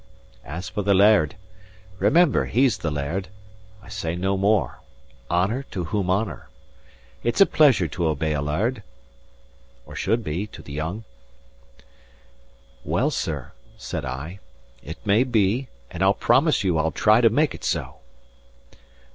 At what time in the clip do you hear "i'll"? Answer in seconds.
16.01-16.15, 16.79-16.89